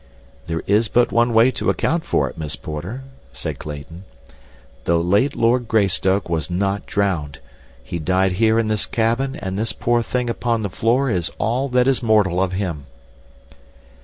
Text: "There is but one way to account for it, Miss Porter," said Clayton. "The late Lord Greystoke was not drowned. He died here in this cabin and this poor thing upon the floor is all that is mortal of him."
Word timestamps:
"There 0.47 0.63
is 0.65 0.87
but 0.87 1.11
one 1.11 1.31
way 1.31 1.51
to 1.51 1.69
account 1.69 2.05
for 2.05 2.27
it, 2.27 2.35
Miss 2.35 2.55
Porter," 2.55 3.03
said 3.31 3.59
Clayton. 3.59 4.03
"The 4.85 4.97
late 4.97 5.35
Lord 5.35 5.67
Greystoke 5.67 6.27
was 6.27 6.49
not 6.49 6.87
drowned. 6.87 7.37
He 7.83 7.99
died 7.99 8.31
here 8.31 8.57
in 8.57 8.65
this 8.65 8.87
cabin 8.87 9.35
and 9.35 9.59
this 9.59 9.73
poor 9.73 10.01
thing 10.01 10.27
upon 10.27 10.63
the 10.63 10.69
floor 10.71 11.11
is 11.11 11.29
all 11.37 11.69
that 11.69 11.87
is 11.87 12.01
mortal 12.01 12.41
of 12.41 12.53
him." 12.53 12.87